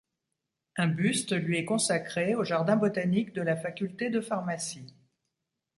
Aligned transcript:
Un 0.77 0.87
buste 0.87 1.31
lui 1.39 1.59
est 1.59 1.65
consacré 1.65 2.33
au 2.33 2.43
jardin 2.43 2.75
botanique 2.75 3.33
de 3.33 3.43
la 3.43 3.55
faculté 3.55 4.09
de 4.09 4.19
pharmacie. 4.19 4.95